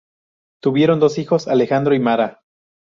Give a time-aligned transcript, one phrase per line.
[0.63, 2.41] Tuvieron dos hijos: Alejandro y Mara.